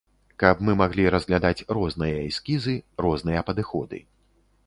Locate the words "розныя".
1.77-2.17, 3.07-3.45